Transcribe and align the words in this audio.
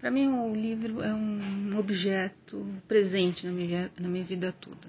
Para 0.00 0.10
mim, 0.10 0.28
o 0.28 0.54
livro 0.54 1.02
é 1.02 1.12
um 1.12 1.76
objeto 1.78 2.64
presente 2.88 3.46
na 3.46 3.52
minha, 3.52 3.90
na 4.00 4.08
minha 4.08 4.24
vida 4.24 4.50
toda. 4.58 4.88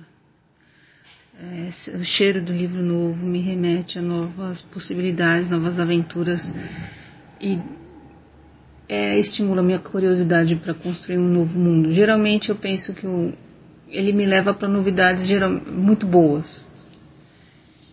É, 1.37 1.97
o 1.97 2.05
cheiro 2.05 2.41
do 2.41 2.54
livro 2.54 2.81
novo 2.81 3.26
me 3.26 3.42
remete 3.42 4.00
a 4.00 4.02
novas 4.02 4.62
possibilidades, 4.62 5.50
novas 5.50 5.79
aventuras 5.79 6.54
e 7.42 7.60
é, 8.88 9.20
estimula 9.20 9.60
a 9.60 9.63
minha 9.63 9.79
curiosidade 9.79 10.55
para 10.55 10.73
construir 10.73 11.18
um 11.18 11.28
novo 11.28 11.59
mundo. 11.59 11.91
Geralmente 11.91 12.50
eu 12.50 12.55
penso 12.55 12.93
que 12.93 13.05
o, 13.05 13.34
ele 13.89 14.14
me 14.14 14.25
leva 14.25 14.54
para 14.54 14.70
novidades 14.70 15.28
geral, 15.28 15.52
muito 15.52 16.05
boas. 16.05 16.66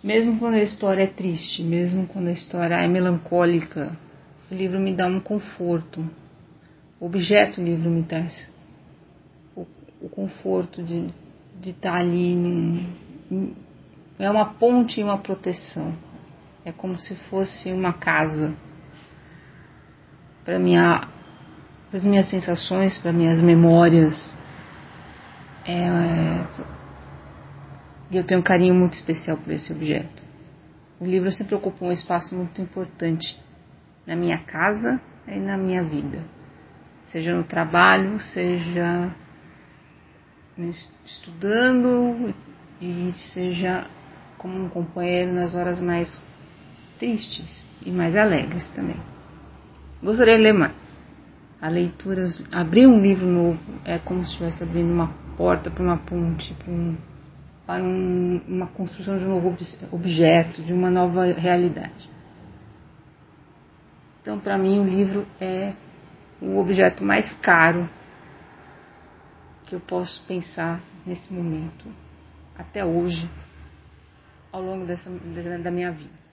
Mesmo 0.05 0.39
quando 0.39 0.55
a 0.55 0.63
história 0.63 1.03
é 1.03 1.07
triste, 1.09 1.65
mesmo 1.65 2.07
quando 2.07 2.29
a 2.29 2.33
história 2.33 2.77
é 2.77 2.87
melancólica, 2.87 3.99
o 4.49 4.55
livro 4.55 4.79
me 4.79 4.95
dá 4.95 5.09
um 5.09 5.19
conforto. 5.19 6.09
Objeto 7.01 7.61
livro 7.61 7.89
me 7.91 8.03
traz 8.03 8.51
o, 9.55 9.67
o 10.01 10.09
conforto 10.09 10.83
de 10.83 11.07
estar 11.65 11.93
tá 11.93 11.99
ali. 11.99 12.87
É 14.19 14.31
uma 14.31 14.47
ponte 14.55 15.01
e 15.01 15.05
uma 15.05 15.19
proteção. 15.19 15.95
É 16.65 16.73
como 16.73 16.99
se 16.99 17.15
fosse 17.31 17.73
uma 17.73 17.93
casa 17.93 18.53
para 20.45 20.59
minha, 20.59 21.07
as 21.93 22.03
minhas 22.05 22.27
sensações, 22.29 22.99
para 22.99 23.13
minhas 23.13 23.41
memórias. 23.41 24.35
É, 25.65 25.73
é, 25.73 26.47
e 28.11 28.17
eu 28.17 28.25
tenho 28.25 28.41
um 28.41 28.43
carinho 28.43 28.75
muito 28.75 28.95
especial 28.95 29.37
por 29.37 29.53
esse 29.53 29.71
objeto. 29.73 30.23
O 30.99 31.05
livro 31.05 31.31
sempre 31.31 31.55
ocupou 31.55 31.89
um 31.89 31.93
espaço 31.93 32.35
muito 32.35 32.61
importante 32.63 33.39
na 34.07 34.17
minha 34.17 34.39
casa 34.39 35.01
e 35.27 35.39
na 35.39 35.59
minha 35.59 35.85
vida, 35.85 36.25
seja 37.09 37.35
no 37.35 37.45
trabalho, 37.45 38.21
seja 38.21 39.13
estudando 41.05 42.35
e 42.81 43.13
seja 43.15 43.87
como 44.37 44.65
um 44.65 44.69
companheiro 44.69 45.33
nas 45.33 45.55
horas 45.55 45.81
mais 45.81 46.23
tristes 46.99 47.67
e 47.85 47.91
mais 47.91 48.17
alegres 48.17 48.69
também. 48.69 48.97
Gostaria 50.03 50.37
de 50.37 50.43
ler 50.43 50.55
mais. 50.55 50.99
A 51.61 51.69
leitura, 51.69 52.27
abrir 52.53 52.87
um 52.87 53.01
livro 53.01 53.27
novo 53.27 53.59
é 53.85 53.99
como 53.99 54.23
se 54.25 54.31
estivesse 54.31 54.63
abrindo 54.63 54.93
uma 54.93 55.09
porta 55.37 55.71
para 55.71 55.83
uma 55.83 55.97
ponte, 55.97 56.55
para, 56.55 56.73
um, 56.73 56.97
para 57.67 57.83
um, 57.83 58.41
uma 58.47 58.67
construção 58.69 59.19
de 59.19 59.25
um 59.25 59.31
novo 59.31 59.57
objeto, 59.91 60.63
de 60.63 60.73
uma 60.73 60.91
nova 60.91 61.25
realidade. 61.25 62.11
Então, 64.23 64.39
para 64.39 64.59
mim, 64.59 64.79
o 64.79 64.85
livro 64.85 65.27
é 65.41 65.73
o 66.41 66.59
objeto 66.59 67.05
mais 67.05 67.33
caro 67.39 67.89
que 69.65 69.75
eu 69.75 69.81
posso 69.81 70.25
pensar 70.25 70.81
nesse 71.05 71.33
momento, 71.33 71.85
até 72.57 72.85
hoje, 72.85 73.29
ao 74.51 74.63
longo 74.63 74.87
dessa, 74.87 75.11
da 75.11 75.71
minha 75.71 75.93
vida. 75.93 76.28